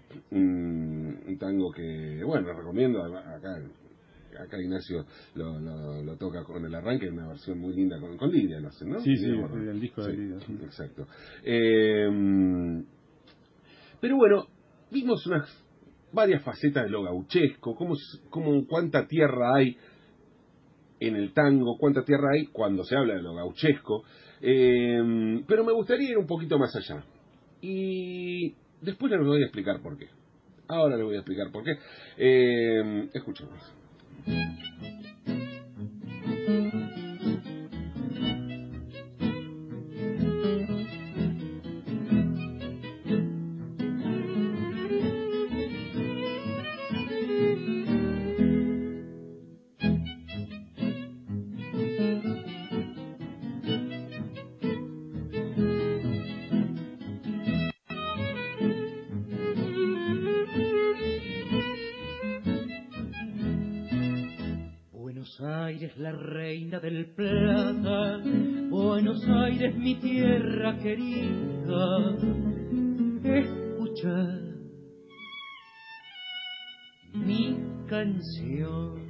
un 1.29 1.39
tango 1.39 1.71
que, 1.73 2.23
bueno, 2.25 2.53
recomiendo 2.53 3.03
acá. 3.05 3.63
Acá 4.39 4.61
Ignacio 4.61 5.05
lo, 5.35 5.59
lo, 5.59 6.03
lo 6.03 6.17
toca 6.17 6.45
con 6.45 6.65
el 6.65 6.75
arranque, 6.75 7.09
una 7.09 7.29
versión 7.29 7.59
muy 7.59 7.75
linda 7.75 7.99
con, 8.01 8.17
con 8.17 8.31
Lidia, 8.31 8.61
no 8.61 8.71
sé, 8.71 8.87
¿no? 8.87 9.01
Sí, 9.01 9.17
sí, 9.17 9.27
el 9.27 9.81
disco 9.81 10.05
de 10.05 10.11
Sí, 10.11 10.17
Lidia, 10.17 10.41
sí. 10.41 10.59
Exacto. 10.63 11.07
Eh, 11.45 12.83
pero 14.01 14.17
bueno, 14.17 14.47
vimos 14.91 15.27
unas 15.27 15.49
varias 16.13 16.43
facetas 16.43 16.85
de 16.85 16.91
lo 16.91 17.03
gauchesco, 17.03 17.75
cómo, 17.75 17.95
cómo, 18.31 18.67
cuánta 18.67 19.07
tierra 19.07 19.55
hay 19.57 19.77
en 21.01 21.17
el 21.17 21.33
tango, 21.33 21.77
cuánta 21.79 22.05
tierra 22.05 22.31
hay 22.33 22.47
cuando 22.47 22.85
se 22.85 22.97
habla 22.97 23.15
de 23.15 23.23
lo 23.23 23.35
gauchesco, 23.35 24.05
eh, 24.41 25.43
pero 25.47 25.65
me 25.65 25.73
gustaría 25.73 26.11
ir 26.11 26.19
un 26.19 26.27
poquito 26.27 26.59
más 26.59 26.75
allá. 26.77 27.05
Y 27.61 28.55
después 28.81 29.11
les 29.11 29.21
voy 29.21 29.43
a 29.43 29.45
explicar 29.45 29.81
por 29.83 29.99
qué. 29.99 30.09
Ahora 30.69 30.97
les 30.97 31.05
voy 31.05 31.17
a 31.17 31.19
explicar 31.19 31.51
por 31.53 31.65
qué. 31.65 31.73
Eh, 32.17 33.09
escuchemos. 33.15 33.76
Thank 34.27 34.59
you. 34.83 34.96
La 66.07 66.13
reina 66.13 66.79
del 66.79 67.07
plata, 67.17 68.21
Buenos 68.71 69.27
Aires, 69.29 69.75
mi 69.77 69.97
tierra 69.97 70.79
querida, 70.79 72.15
escucha 73.25 74.39
mi 77.13 77.57
canción. 77.89 79.05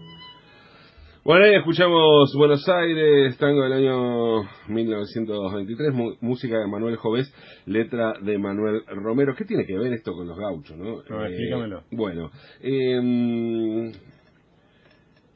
Bueno, 1.22 1.44
ahí 1.44 1.56
escuchamos 1.56 2.32
Buenos 2.34 2.66
Aires, 2.66 3.36
tango 3.36 3.64
del 3.64 3.72
año 3.74 4.44
1923, 4.68 5.92
mu- 5.92 6.14
música 6.22 6.58
de 6.60 6.66
Manuel 6.66 6.96
Jovés, 6.96 7.30
letra 7.66 8.14
de 8.22 8.38
Manuel 8.38 8.84
Romero. 8.86 9.34
¿Qué 9.36 9.44
tiene 9.44 9.66
que 9.66 9.76
ver 9.76 9.92
esto 9.92 10.12
con 10.14 10.26
los 10.28 10.38
gauchos, 10.38 10.78
no? 10.78 11.02
Ver, 11.10 11.26
explícamelo. 11.32 11.82
Bueno, 11.90 12.30
eh, 12.62 13.92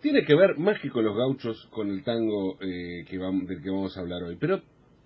tiene 0.00 0.25
que 0.25 0.35
ver 0.35 0.59
más 0.59 0.80
que 0.80 0.90
con 0.90 1.04
los 1.04 1.16
gauchos, 1.16 1.66
con 1.71 1.90
el 1.90 2.02
tango 2.02 2.59
eh, 2.61 3.04
que 3.09 3.19
del 3.19 3.62
que 3.62 3.71
vamos 3.71 3.97
a 3.97 4.00
hablar 4.00 4.23
hoy. 4.23 4.37
Pero 4.40 4.61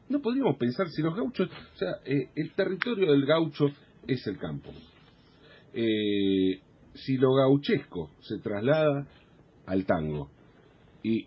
no 0.08 0.20
podríamos 0.20 0.56
pensar 0.56 0.88
si 0.88 1.02
los 1.02 1.14
gauchos, 1.14 1.48
o 1.48 1.76
sea, 1.78 1.96
eh, 2.04 2.28
el 2.34 2.52
territorio 2.54 3.10
del 3.12 3.26
gaucho 3.26 3.66
es 4.06 4.26
el 4.26 4.38
campo. 4.38 4.70
Eh, 5.72 6.60
si 6.94 7.16
lo 7.16 7.34
gauchesco 7.34 8.10
se 8.20 8.38
traslada 8.38 9.06
al 9.66 9.84
tango 9.84 10.30
y 11.02 11.26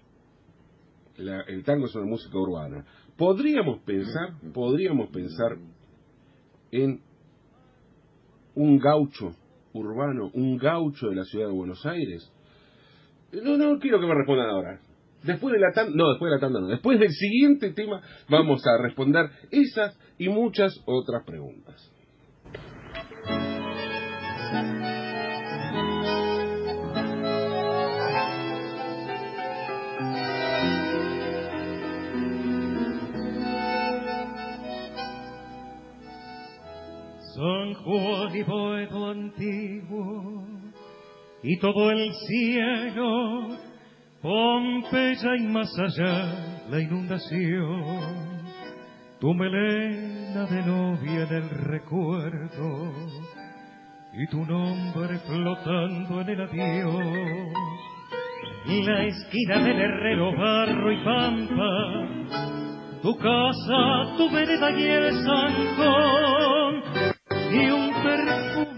la- 1.18 1.42
el 1.42 1.64
tango 1.64 1.88
es 1.88 1.96
una 1.96 2.06
música 2.06 2.38
urbana, 2.38 2.86
podríamos 3.18 3.80
pensar, 3.80 4.34
podríamos 4.54 5.10
pensar 5.10 5.58
en 6.72 7.02
un 8.56 8.78
gaucho 8.80 9.36
urbano, 9.74 10.32
un 10.34 10.58
gaucho 10.58 11.08
de 11.10 11.16
la 11.16 11.24
ciudad 11.26 11.48
de 11.48 11.54
Buenos 11.54 11.86
Aires. 11.86 12.32
No, 13.32 13.58
no 13.58 13.80
quiero 13.80 14.00
que 14.00 14.08
me 14.08 14.16
respondan 14.16 14.50
ahora. 14.50 14.80
Después 15.24 15.54
de 15.54 15.60
la 15.60 15.72
tanda, 15.74 15.92
no, 15.96 16.10
después 16.12 16.30
de 16.30 16.36
la 16.36 16.40
tanda 16.40 16.60
no. 16.60 16.68
Después 16.68 17.00
del 17.00 17.12
siguiente 17.12 17.72
tema 17.72 18.02
vamos 18.30 18.62
a 18.66 18.82
responder 18.82 19.30
esas 19.52 19.98
y 20.18 20.30
muchas 20.30 20.74
otras 20.86 21.24
preguntas. 21.26 21.92
San 37.36 37.74
Juan 37.76 38.36
y 38.36 38.44
Boedo 38.44 39.10
antiguo 39.12 39.57
y 41.48 41.58
todo 41.60 41.92
el 41.92 42.12
cielo, 42.28 43.58
Pompeya 44.22 45.38
y 45.38 45.48
más 45.48 45.70
allá 45.80 46.66
la 46.70 46.82
inundación, 46.82 48.44
tu 49.22 49.34
melena 49.34 50.46
de 50.46 50.62
novia 50.66 51.24
en 51.24 51.36
el 51.36 51.50
recuerdo 51.50 52.92
y 54.14 54.28
tu 54.28 54.44
nombre 54.46 55.20
flotando 55.20 56.20
en 56.22 56.30
el 56.30 56.42
adiós. 56.42 57.54
La 58.86 59.06
esquina 59.06 59.64
del 59.64 59.80
herrero, 59.80 60.36
barro 60.36 60.92
y 60.92 60.98
pampa, 61.06 61.72
tu 63.02 63.16
casa, 63.16 64.18
tu 64.18 64.30
vereda 64.32 64.70
y 64.72 64.84
el 64.84 65.14
zancón, 65.24 66.84
y 67.54 67.70
un. 67.70 67.87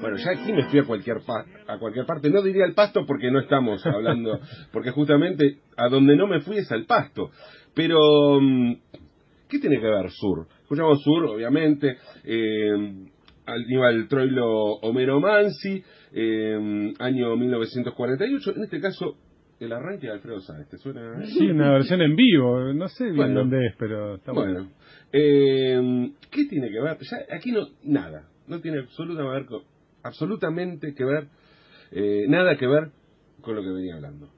Bueno, 0.09 0.23
ya 0.23 0.31
aquí 0.41 0.51
me 0.53 0.63
fui 0.69 0.79
a 0.79 0.83
cualquier 0.85 1.17
pa- 1.25 1.45
a 1.67 1.77
cualquier 1.77 2.05
parte. 2.05 2.29
No 2.29 2.41
diría 2.41 2.65
el 2.65 2.73
pasto 2.73 3.05
porque 3.05 3.29
no 3.29 3.39
estamos 3.39 3.85
hablando, 3.85 4.39
porque 4.71 4.91
justamente 4.91 5.59
a 5.77 5.87
donde 5.87 6.15
no 6.15 6.25
me 6.27 6.41
fui 6.41 6.57
es 6.57 6.71
al 6.71 6.85
pasto. 6.85 7.29
Pero, 7.75 8.39
mm, 8.41 8.73
¿qué 9.49 9.59
tiene 9.59 9.79
que 9.79 9.85
ver 9.87 10.09
sur? 10.09 10.47
Escuchamos 10.63 11.01
sur, 11.03 11.25
obviamente. 11.25 11.97
Eh, 12.23 13.05
Aníbal 13.45 14.07
Troilo 14.07 14.73
Homero 14.81 15.19
Mansi, 15.19 15.83
eh, 16.13 16.93
año 16.99 17.35
1948. 17.35 18.53
En 18.55 18.63
este 18.63 18.79
caso, 18.79 19.15
el 19.59 19.71
arranque 19.73 20.07
de 20.07 20.13
Alfredo 20.13 20.39
Sáenz. 20.39 20.69
¿Te 20.69 20.77
suena? 20.77 21.23
Sí, 21.25 21.47
una 21.47 21.71
versión 21.73 22.01
en 22.01 22.15
vivo. 22.15 22.73
No 22.73 22.87
sé 22.87 23.05
bien 23.05 23.15
Bueno. 23.15 23.39
dónde 23.41 23.65
es, 23.67 23.75
pero 23.77 24.15
está 24.15 24.31
bueno. 24.31 24.53
Bueno, 24.53 24.69
eh, 25.11 26.11
¿qué 26.31 26.45
tiene 26.45 26.69
que 26.69 26.79
ver? 26.81 26.97
Ya, 26.99 27.35
aquí 27.35 27.51
no, 27.51 27.61
nada, 27.83 28.27
no 28.47 28.59
tiene 28.61 28.79
absoluta 28.79 29.23
ver 29.23 29.45
con- 29.45 29.63
absolutamente 30.03 30.93
que 30.93 31.03
ver, 31.03 31.27
eh, 31.91 32.25
nada 32.27 32.57
que 32.57 32.67
ver 32.67 32.91
con 33.41 33.55
lo 33.55 33.61
que 33.61 33.69
venía 33.69 33.95
hablando. 33.95 34.29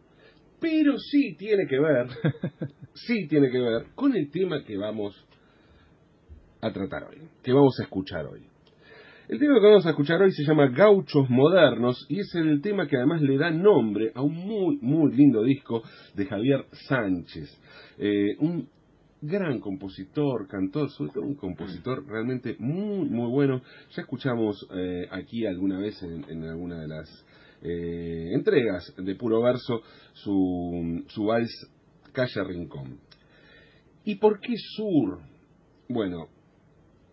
Pero 0.60 0.98
sí 0.98 1.36
tiene 1.38 1.66
que 1.68 1.80
ver, 1.80 2.08
sí 2.94 3.28
tiene 3.28 3.50
que 3.50 3.60
ver 3.60 3.88
con 3.96 4.16
el 4.16 4.30
tema 4.30 4.64
que 4.64 4.78
vamos 4.78 5.16
a 6.62 6.72
tratar 6.72 7.06
hoy, 7.06 7.22
que 7.44 7.52
vamos 7.52 7.80
a 7.80 7.84
escuchar 7.84 8.26
hoy. 8.28 8.46
El 9.28 9.40
tema 9.40 9.62
que 9.62 9.66
vamos 9.66 9.86
a 9.86 9.92
escuchar 9.92 10.22
hoy 10.22 10.32
se 10.34 10.44
llama 10.44 10.68
Gauchos 10.68 11.30
Modernos 11.30 12.06
y 12.10 12.20
es 12.20 12.36
el 12.36 12.62
tema 12.62 12.88
que 12.88 12.98
además 12.98 13.22
le 13.22 13.38
da 13.38 13.50
nombre 13.50 14.12
a 14.14 14.22
un 14.22 14.36
muy, 14.36 14.78
muy 14.82 15.16
lindo 15.16 15.42
disco 15.44 15.84
de 16.16 16.26
Javier 16.26 16.66
Sánchez. 16.90 17.50
Eh, 17.98 18.36
un 18.40 18.68
gran 19.22 19.60
compositor, 19.60 20.48
cantor, 20.48 20.90
sobre 20.90 21.12
todo 21.12 21.24
un 21.24 21.36
compositor 21.36 22.06
realmente 22.08 22.56
muy, 22.60 23.08
muy 23.08 23.30
bueno. 23.30 23.62
Ya 23.96 24.02
escuchamos 24.02 24.68
eh, 24.74 25.08
aquí 25.12 25.46
alguna 25.46 25.80
vez 25.80 26.02
en, 26.02 26.26
en 26.30 26.44
alguna 26.44 26.82
de 26.82 26.88
las 26.88 27.26
eh, 27.62 28.32
entregas 28.34 28.94
de 28.98 29.16
puro 29.16 29.42
verso 29.42 29.82
su, 30.14 31.04
su 31.08 31.26
vals 31.26 31.70
Calle 32.12 32.44
Rincón. 32.44 33.00
¿Y 34.04 34.16
por 34.16 34.40
qué 34.40 34.54
sur? 34.58 35.20
Bueno, 35.88 36.28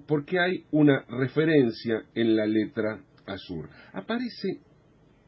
porque 0.06 0.38
hay 0.38 0.64
una 0.70 1.04
referencia 1.08 2.02
en 2.14 2.34
la 2.34 2.46
letra 2.46 3.04
a 3.26 3.36
sur. 3.36 3.68
Aparece 3.92 4.60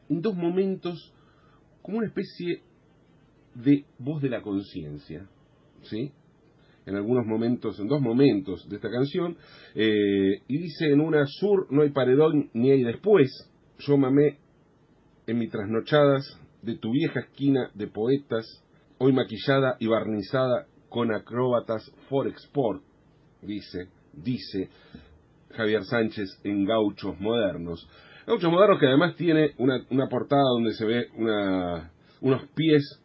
en 0.08 0.22
dos 0.22 0.34
momentos 0.34 1.12
como 1.82 1.98
una 1.98 2.06
especie 2.06 2.62
de 3.54 3.84
voz 3.98 4.22
de 4.22 4.30
la 4.30 4.40
conciencia, 4.40 5.28
¿sí? 5.82 6.12
En 6.90 6.96
algunos 6.96 7.24
momentos, 7.24 7.79
en 7.79 7.87
dos 7.87 8.00
momentos 8.00 8.68
de 8.68 8.74
esta 8.74 8.90
canción, 8.90 9.37
eh, 9.76 10.42
y 10.48 10.59
dice 10.59 10.90
en 10.90 11.00
una 11.00 11.24
sur 11.24 11.68
no 11.70 11.83
hay 11.83 11.90
paredón 11.90 12.50
ni 12.53 12.72
hay 12.72 12.83
después, 12.83 13.31
yo 13.79 13.96
mamé 13.96 14.38
en 15.29 15.38
mis 15.38 15.50
trasnochadas 15.50 16.24
de 16.62 16.76
tu 16.79 16.90
vieja 16.90 17.20
esquina 17.20 17.70
de 17.74 17.87
poetas, 17.87 18.44
hoy 18.98 19.12
maquillada 19.12 19.76
y 19.79 19.87
barnizada 19.87 20.66
con 20.88 21.14
acróbatas 21.14 21.88
for 22.09 22.26
export, 22.26 22.83
dice, 23.40 23.87
dice 24.12 24.68
Javier 25.53 25.85
Sánchez 25.85 26.40
en 26.42 26.64
Gauchos 26.64 27.20
Modernos. 27.20 27.88
Gauchos 28.26 28.50
Modernos 28.50 28.81
que 28.81 28.88
además 28.88 29.14
tiene 29.14 29.55
una, 29.59 29.87
una 29.90 30.09
portada 30.09 30.42
donde 30.42 30.72
se 30.72 30.85
ve 30.85 31.07
una, 31.16 31.92
unos 32.20 32.48
pies 32.57 33.00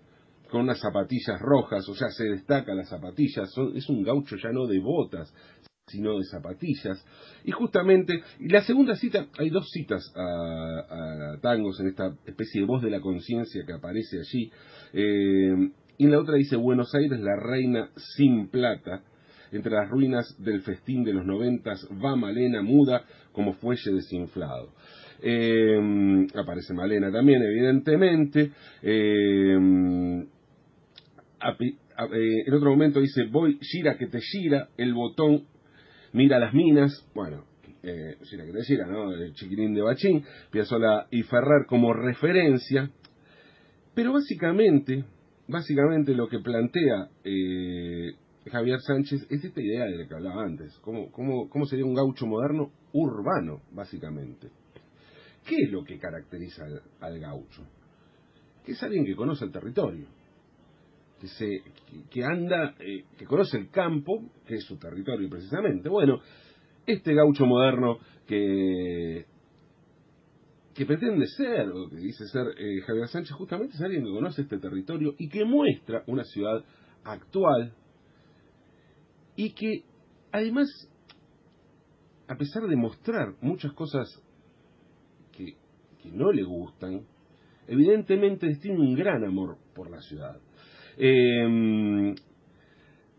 con 0.50 0.62
unas 0.62 0.80
zapatillas 0.80 1.40
rojas, 1.42 1.88
o 1.90 1.96
sea, 1.96 2.10
se 2.10 2.26
destaca 2.26 2.74
las 2.74 2.90
zapatillas, 2.90 3.50
es 3.74 3.90
un 3.90 4.04
gaucho 4.04 4.36
ya 4.38 4.52
no 4.52 4.68
de 4.68 4.80
botas, 4.80 5.34
sino 5.88 6.18
de 6.18 6.26
zapatillas. 6.26 7.04
Y 7.44 7.52
justamente, 7.52 8.22
y 8.40 8.50
la 8.50 8.62
segunda 8.62 8.96
cita, 8.96 9.28
hay 9.38 9.50
dos 9.50 9.70
citas 9.72 10.12
a, 10.16 11.38
tangos 11.42 11.80
en 11.80 11.88
esta 11.88 12.16
especie 12.26 12.62
de 12.62 12.68
voz 12.68 12.82
de 12.82 12.90
la 12.90 13.00
conciencia 13.00 13.64
que 13.66 13.74
aparece 13.74 14.20
allí, 14.20 14.52
eh, 14.94 15.70
y 15.98 16.08
la 16.08 16.20
otra 16.20 16.36
dice 16.36 16.56
Buenos 16.56 16.94
Aires, 16.94 17.20
la 17.20 17.36
reina 17.38 17.90
sin 18.16 18.50
plata, 18.50 19.04
entre 19.52 19.72
las 19.72 19.90
ruinas 19.90 20.36
del 20.40 20.62
festín 20.62 21.04
de 21.04 21.14
los 21.14 21.26
noventas 21.26 21.88
va 22.04 22.16
Malena 22.16 22.62
muda 22.62 23.06
como 23.32 23.54
fuelle 23.54 23.94
desinflado. 23.94 24.74
Eh, 25.22 26.28
aparece 26.36 26.74
Malena 26.74 27.12
también, 27.12 27.42
evidentemente. 27.42 28.52
Eh, 28.82 30.26
eh, 31.52 32.44
en 32.46 32.54
otro 32.54 32.72
momento 32.72 33.00
dice, 33.00 33.24
voy, 33.32 33.60
gira 33.62 33.98
que 33.98 34.08
te 34.08 34.20
gira, 34.20 34.70
el 34.78 34.94
botón, 34.94 35.46
mira 36.14 36.40
las 36.40 36.54
minas, 36.54 37.08
bueno, 37.14 37.46
eh, 37.84 38.18
gira 38.24 38.46
que 38.46 38.52
te 38.52 38.64
gira, 38.64 38.88
¿no? 38.88 39.12
El 39.14 39.34
chiquilín 39.34 39.74
de 39.74 39.82
Bachín, 39.82 40.24
Piazzolla 40.52 41.08
y 41.12 41.24
Ferrer 41.24 41.66
como 41.68 41.94
referencia, 41.94 42.90
pero 43.94 44.14
básicamente, 44.14 45.06
básicamente 45.48 46.14
lo 46.14 46.28
que 46.28 46.40
plantea 46.40 47.10
eh, 47.24 48.14
Javier 48.52 48.80
Sánchez 48.82 49.28
es 49.30 49.44
esta 49.44 49.62
idea 49.62 49.86
de 49.86 49.98
la 49.98 50.08
que 50.08 50.16
hablaba 50.16 50.44
antes, 50.44 50.78
¿cómo, 50.82 51.12
cómo, 51.12 51.50
cómo 51.50 51.66
sería 51.66 51.86
un 51.86 51.94
gaucho 51.94 52.26
moderno 52.26 52.72
urbano, 52.94 53.62
básicamente. 53.72 54.50
¿Qué 55.46 55.56
es 55.64 55.72
lo 55.72 55.84
que 55.84 56.00
caracteriza 56.00 56.66
al, 56.66 56.82
al 57.02 57.20
gaucho? 57.20 57.62
Que 58.66 58.72
es 58.72 58.82
alguien 58.82 59.06
que 59.06 59.16
conoce 59.16 59.46
el 59.46 59.52
territorio, 59.52 60.08
que, 61.20 61.28
se, 61.28 61.64
que, 62.10 62.24
anda, 62.24 62.76
eh, 62.80 63.06
que 63.18 63.26
conoce 63.26 63.58
el 63.58 63.70
campo, 63.70 64.24
que 64.46 64.56
es 64.56 64.64
su 64.66 64.78
territorio 64.78 65.30
precisamente. 65.30 65.90
Bueno, 65.90 66.20
este 66.86 67.14
gaucho 67.14 67.46
moderno 67.46 68.00
que, 68.28 69.26
que 70.74 70.86
pretende 70.86 71.26
ser, 71.28 71.70
o 71.70 71.90
que 71.90 71.98
dice 71.98 72.28
ser 72.28 72.48
eh, 72.58 72.82
Javier 72.82 73.08
Sánchez, 73.08 73.36
justamente 73.36 73.76
es 73.76 73.82
alguien 73.82 74.04
que 74.04 74.12
conoce 74.12 74.42
este 74.42 74.58
territorio 74.58 75.16
y 75.18 75.30
que 75.30 75.46
muestra 75.46 76.04
una 76.08 76.24
ciudad 76.24 76.64
actual 77.04 77.74
y 79.36 79.54
que 79.54 79.84
además, 80.32 80.68
a 82.28 82.36
pesar 82.36 82.64
de 82.64 82.76
mostrar 82.76 83.36
muchas 83.42 83.74
cosas 83.74 84.08
que, 85.32 85.56
que 86.02 86.12
no 86.12 86.32
le 86.32 86.44
gustan, 86.44 87.06
evidentemente 87.68 88.56
tiene 88.62 88.80
un 88.80 88.96
gran 88.96 89.24
amor 89.24 89.58
por 89.74 89.90
la 89.90 90.02
ciudad. 90.02 90.40
Eh, 90.98 92.16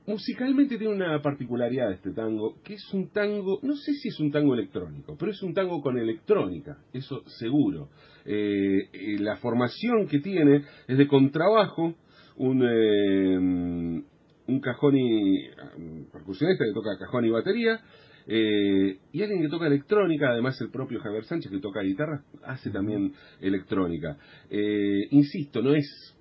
musicalmente 0.06 0.78
tiene 0.78 0.94
una 0.94 1.20
particularidad 1.20 1.92
este 1.92 2.12
tango, 2.12 2.56
que 2.62 2.74
es 2.74 2.94
un 2.94 3.08
tango, 3.10 3.58
no 3.62 3.74
sé 3.74 3.92
si 3.94 4.08
es 4.08 4.20
un 4.20 4.30
tango 4.30 4.54
electrónico, 4.54 5.16
pero 5.18 5.32
es 5.32 5.42
un 5.42 5.52
tango 5.52 5.80
con 5.80 5.98
electrónica, 5.98 6.78
eso 6.92 7.22
seguro. 7.26 7.88
Eh, 8.24 8.88
eh, 8.92 9.18
la 9.18 9.36
formación 9.36 10.06
que 10.08 10.20
tiene 10.20 10.64
es 10.86 10.98
de 10.98 11.06
contrabajo, 11.06 11.94
un, 12.36 12.62
eh, 12.62 13.36
un 14.48 14.60
cajón 14.60 14.96
y 14.96 15.48
un 15.76 16.08
percusionista 16.12 16.64
que 16.64 16.72
toca 16.72 16.98
cajón 16.98 17.24
y 17.24 17.30
batería, 17.30 17.80
eh, 18.28 18.98
y 19.12 19.22
alguien 19.22 19.42
que 19.42 19.48
toca 19.48 19.66
electrónica, 19.66 20.30
además 20.30 20.60
el 20.60 20.70
propio 20.70 21.00
Javier 21.00 21.24
Sánchez 21.24 21.50
que 21.50 21.60
toca 21.60 21.82
guitarra, 21.82 22.22
hace 22.44 22.70
también 22.70 23.12
electrónica. 23.40 24.18
Eh, 24.50 25.06
insisto, 25.10 25.62
no 25.62 25.74
es 25.74 26.15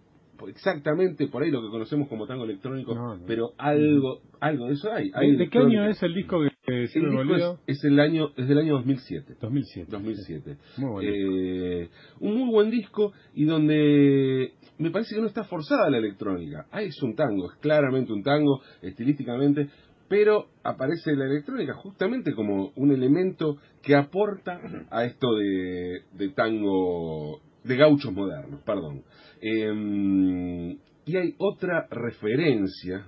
exactamente 0.48 1.28
por 1.28 1.44
ahí 1.44 1.52
lo 1.52 1.62
que 1.62 1.70
conocemos 1.70 2.08
como 2.08 2.28
tango 2.28 2.44
electrónico, 2.46 2.94
No, 2.94 3.16
no. 3.18 3.26
pero 3.26 3.54
algo 3.58 4.22
algo 4.40 4.68
de 4.68 4.74
eso 4.74 4.92
hay. 4.92 5.12
hay 5.14 5.36
¿De 5.36 5.50
qué 5.50 5.60
año 5.60 5.86
es 5.88 6.02
el 6.04 6.14
disco 6.14 6.42
que 6.42 6.50
que 6.66 6.84
El 6.84 6.88
disco 6.88 7.58
es, 7.68 7.78
es 7.78 7.84
el 7.84 8.00
año, 8.00 8.30
es 8.36 8.48
del 8.48 8.58
año 8.58 8.74
2007. 8.78 9.36
2007. 9.40 9.92
2007. 9.92 10.58
Muy 10.78 10.90
bueno. 10.92 11.10
Eh, 11.14 11.90
un 12.20 12.38
muy 12.40 12.50
buen 12.50 12.72
disco 12.72 13.14
y 13.36 13.46
donde 13.46 14.54
me 14.80 14.90
parece 14.90 15.16
que 15.16 15.22
no 15.22 15.28
está 15.28 15.44
forzada 15.44 15.90
la 15.90 15.98
electrónica. 15.98 16.66
Ah, 16.72 16.82
es 16.82 17.02
un 17.04 17.16
tango, 17.16 17.52
es 17.52 17.58
claramente 17.60 18.12
un 18.12 18.24
tango, 18.24 18.62
estilísticamente, 18.82 19.70
pero 20.08 20.48
aparece 20.64 21.16
la 21.16 21.26
electrónica 21.26 21.74
justamente 21.76 22.34
como 22.34 22.72
un 22.76 22.92
elemento 22.92 23.58
que 23.82 23.96
aporta 23.96 24.60
a 24.90 25.06
esto 25.06 25.36
de, 25.36 26.02
de 26.14 26.30
tango, 26.30 27.42
de 27.66 27.78
gauchos 27.78 28.14
modernos, 28.14 28.62
perdón. 28.62 29.04
Eh, 29.42 30.78
y 31.06 31.18
hay 31.18 31.36
otra 31.38 31.88
referencia, 31.90 33.06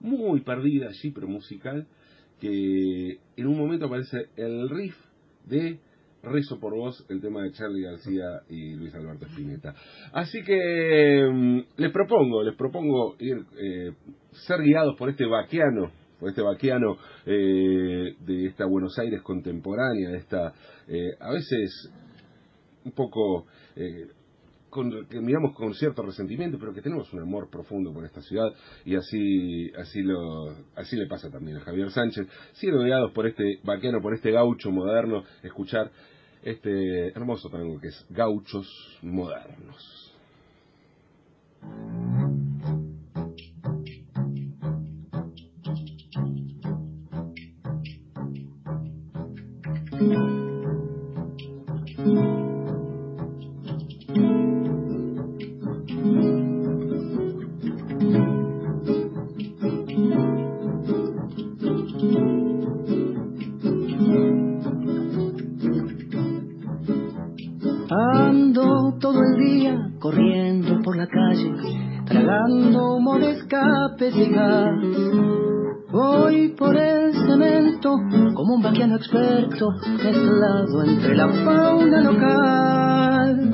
muy 0.00 0.40
perdida 0.40 0.88
allí, 0.88 1.10
pero 1.10 1.28
musical, 1.28 1.86
que 2.40 3.18
en 3.36 3.46
un 3.46 3.58
momento 3.58 3.86
aparece 3.86 4.26
el 4.36 4.68
riff 4.68 4.96
de 5.46 5.78
Rezo 6.22 6.58
por 6.58 6.74
vos, 6.74 7.06
el 7.08 7.20
tema 7.20 7.42
de 7.42 7.52
Charlie 7.52 7.82
García 7.82 8.42
y 8.48 8.74
Luis 8.74 8.94
Alberto 8.94 9.26
Spinetta. 9.26 9.74
Así 10.12 10.42
que 10.42 11.28
mm, 11.32 11.80
les 11.80 11.92
propongo, 11.92 12.42
les 12.42 12.56
propongo 12.56 13.16
ir, 13.20 13.36
eh, 13.56 13.92
ser 14.32 14.60
guiados 14.62 14.96
por 14.98 15.10
este 15.10 15.26
vaquiano, 15.26 15.92
por 16.18 16.30
este 16.30 16.42
vaquiano 16.42 16.96
eh, 17.24 18.16
de 18.20 18.46
esta 18.46 18.66
Buenos 18.66 18.98
Aires 18.98 19.22
contemporánea, 19.22 20.10
de 20.10 20.18
esta, 20.18 20.52
eh, 20.88 21.10
a 21.20 21.30
veces 21.32 21.92
un 22.88 22.92
poco 22.92 23.46
eh, 23.76 24.08
que 25.08 25.20
miramos 25.20 25.54
con 25.54 25.74
cierto 25.74 26.02
resentimiento, 26.02 26.58
pero 26.58 26.74
que 26.74 26.82
tenemos 26.82 27.12
un 27.12 27.20
amor 27.20 27.48
profundo 27.50 27.92
por 27.92 28.04
esta 28.04 28.20
ciudad 28.20 28.52
y 28.84 28.96
así 28.96 29.72
así 29.78 30.02
lo 30.02 30.50
así 30.76 30.96
le 30.96 31.06
pasa 31.06 31.30
también 31.30 31.56
a 31.56 31.60
Javier 31.60 31.90
Sánchez. 31.90 32.26
Siendo 32.52 32.82
guiados 32.82 33.12
por 33.12 33.26
este 33.26 33.60
vaquero, 33.64 34.00
por 34.02 34.14
este 34.14 34.30
gaucho 34.30 34.70
moderno, 34.70 35.24
escuchar 35.42 35.90
este 36.42 37.08
hermoso 37.08 37.48
tango 37.48 37.80
que 37.80 37.88
es 37.88 38.06
Gauchos 38.10 38.98
Modernos. 39.02 40.14
Como 77.80 78.54
un 78.54 78.62
vaquiano 78.62 78.96
experto, 78.96 79.70
mezclado 80.02 80.82
entre 80.84 81.16
la 81.16 81.28
fauna 81.28 82.00
local. 82.02 83.50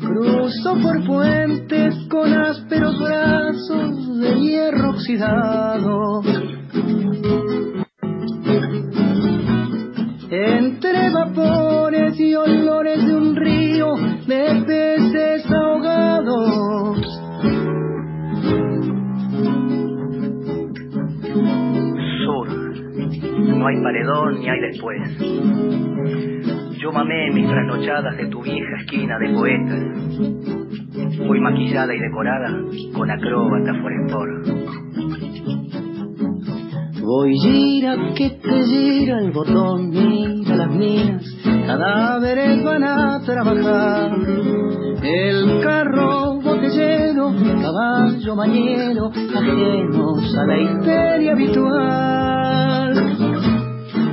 Cruzo 0.00 0.74
por 0.82 1.06
puentes 1.06 1.94
con 2.08 2.32
ásperos 2.32 2.98
brazos 2.98 4.18
de 4.18 4.40
hierro 4.40 4.90
oxidado. 4.90 6.22
Entre 10.30 11.10
vapores 11.10 11.79
hay 23.70 23.82
paredón 23.82 24.40
ni 24.40 24.48
hay 24.48 24.60
después. 24.60 25.00
Yo 26.78 26.92
mamé 26.92 27.30
mis 27.32 27.48
trasnochadas 27.48 28.16
de 28.16 28.26
tu 28.26 28.42
vieja 28.42 28.76
esquina 28.80 29.18
de 29.18 29.28
poetas. 29.34 29.80
Fui 31.26 31.40
maquillada 31.40 31.94
y 31.94 31.98
decorada 31.98 32.48
con 32.94 33.10
acróbata 33.10 33.74
forestor. 33.80 34.28
Voy 37.02 37.34
gira 37.38 37.96
que 38.14 38.30
te 38.30 38.64
gira 38.64 39.18
el 39.18 39.32
botón, 39.32 39.90
mira 39.90 40.56
las 40.56 40.70
minas, 40.70 41.24
cadáveres 41.66 42.62
van 42.62 42.84
a 42.84 43.20
trabajar. 43.24 44.12
El 45.02 45.60
carro 45.62 46.40
botellero, 46.40 47.32
caballo 47.62 48.36
mañero, 48.36 49.10
ajenos 49.10 50.36
a 50.36 50.46
la 50.46 50.58
histeria 50.58 51.32
habitual. 51.32 52.49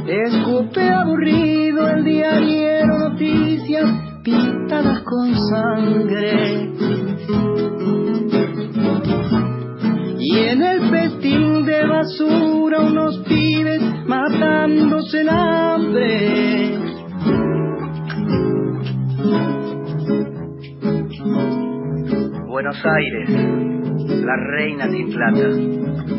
Escupe 0.08 0.89
aburrido 0.89 1.89
el 1.89 2.06
diariero 2.06 2.98
noticias 2.98 3.89
pintadas 4.24 5.04
con 5.04 5.36
sangre. 5.36 6.72
Y 10.17 10.38
en 10.38 10.62
el 10.62 10.89
festín 10.89 11.65
de 11.65 11.86
basura 11.88 12.80
unos 12.80 13.17
pibes 13.28 13.82
matándose 14.08 15.22
en 15.22 15.30
hambre. 15.30 16.78
Buenos 22.48 22.78
Aires, 22.86 23.30
la 24.24 24.36
reina 24.56 24.89
sin 24.89 25.10
plata. 25.10 26.16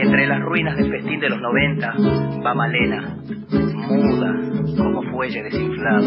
Entre 0.00 0.28
las 0.28 0.40
ruinas 0.40 0.76
del 0.76 0.90
festín 0.92 1.18
de 1.18 1.28
los 1.28 1.40
90 1.40 1.94
va 2.46 2.54
Malena, 2.54 3.16
muda 3.88 4.32
como 4.76 5.02
fuelle 5.10 5.42
desinflado. 5.42 6.06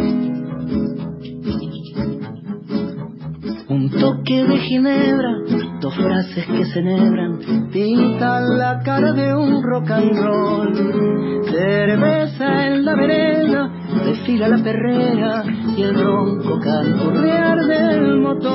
Un 3.68 3.90
toque 3.90 4.44
de 4.46 4.58
ginebra, 4.60 5.34
dos 5.82 5.94
frases 5.96 6.46
que 6.46 6.66
se 6.66 6.80
enhebran, 6.80 7.70
pintan 7.72 8.58
la 8.58 8.80
cara 8.80 9.12
de 9.12 9.36
un 9.36 9.62
rock 9.62 9.92
and 9.92 10.18
roll. 10.18 10.74
Cerveza 11.50 12.68
en 12.68 12.86
la 12.86 12.96
vereda, 12.96 13.72
desfila 14.06 14.48
la 14.48 14.64
perrera 14.64 15.44
y 15.78 15.84
el 15.84 16.02
ronco 16.02 16.60
canturrear 16.60 17.60
del 17.60 18.20
motor. 18.22 18.51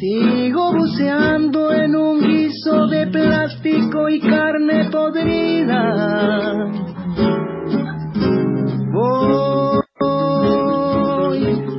Sigo 0.00 0.72
buceando 0.72 1.72
en 1.74 1.94
un 1.94 2.20
guiso 2.20 2.86
de 2.86 3.06
plástico 3.08 4.08
y 4.08 4.18
carne 4.18 4.88
podrida. 4.90 6.70
Voy 8.94 9.84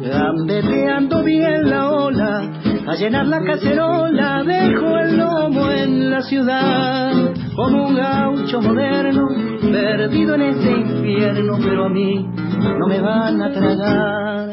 gambeteando 0.04 1.24
bien 1.24 1.68
la 1.68 1.90
ola, 1.90 2.42
a 2.88 2.96
llenar 2.96 3.26
la 3.26 3.42
cacerola, 3.44 4.44
dejo 4.44 5.00
el 5.00 5.18
lomo 5.18 5.72
en 5.72 6.12
la 6.12 6.22
ciudad, 6.22 7.34
como 7.56 7.88
un 7.88 7.96
gaucho 7.96 8.62
moderno, 8.62 9.28
perdido 9.62 10.36
en 10.36 10.42
este 10.42 10.70
infierno, 10.70 11.58
pero 11.60 11.86
a 11.86 11.90
mí 11.90 12.39
no 12.60 12.88
me 12.88 13.00
van 13.02 13.42
a 13.42 13.52
tragar. 13.52 14.50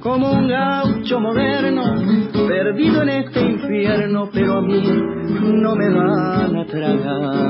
como 0.00 0.32
un 0.32 0.48
gaucho 0.48 1.20
moderno, 1.20 1.82
perdido 2.48 3.02
en 3.02 3.08
este 3.10 3.40
infierno, 3.40 4.30
pero 4.32 4.58
a 4.58 4.62
mí 4.62 4.82
no 4.82 5.76
me 5.76 5.90
van 5.90 6.56
a 6.56 6.66
tragar. 6.66 7.49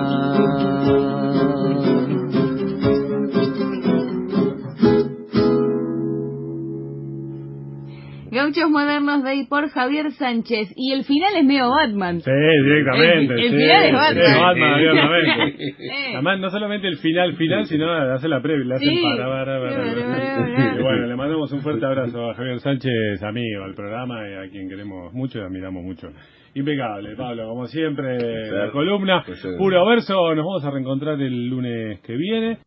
Gauchos 8.50 8.70
Modernos 8.70 9.22
de 9.22 9.30
ahí 9.30 9.46
por 9.46 9.68
Javier 9.70 10.10
Sánchez. 10.12 10.72
Y 10.76 10.92
el 10.92 11.04
final 11.04 11.32
es 11.36 11.44
medio 11.44 11.70
Batman. 11.70 12.20
Sí, 12.20 12.30
directamente. 12.30 13.34
El- 13.34 13.40
el 13.40 13.50
sí, 13.50 13.56
final 13.56 13.84
es 13.86 13.92
Batman. 13.92 14.24
es 14.24 14.40
Batman, 14.40 14.74
abiertamente. 14.74 15.64
Eh. 15.64 15.74
Además, 16.14 16.40
no 16.40 16.50
solamente 16.50 16.88
el 16.88 16.96
final 16.98 17.36
final, 17.36 17.66
sino 17.66 17.92
hace 17.92 18.28
la 18.28 18.40
previa, 18.42 18.64
le 18.66 18.74
hace 18.74 18.84
Sí. 18.86 18.98
el 19.04 19.16
para, 19.18 19.28
para, 19.44 19.60
para. 19.60 20.78
Y 20.78 20.82
bueno, 20.82 21.06
le 21.06 21.16
mandamos 21.16 21.52
un 21.52 21.60
fuerte 21.60 21.86
abrazo 21.86 22.30
a 22.30 22.34
Javier 22.34 22.58
Sánchez, 22.58 23.22
amigo 23.22 23.64
al 23.64 23.74
programa 23.74 24.16
y 24.28 24.34
a 24.46 24.50
quien 24.50 24.68
queremos 24.68 25.12
mucho 25.12 25.38
y 25.38 25.42
admiramos 25.42 25.82
mucho. 25.84 26.08
Impecable, 26.52 27.14
Pablo, 27.14 27.46
como 27.46 27.66
siempre, 27.66 28.18
la 28.50 28.72
columna, 28.72 29.22
Placer. 29.24 29.52
puro 29.56 29.86
verso. 29.86 30.34
Nos 30.34 30.44
vamos 30.44 30.64
a 30.64 30.70
reencontrar 30.72 31.20
el 31.20 31.46
lunes 31.48 32.00
que 32.00 32.16
viene. 32.16 32.58